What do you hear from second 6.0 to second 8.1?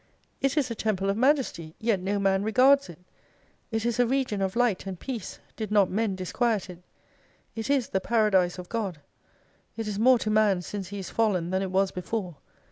disquiet it. It is the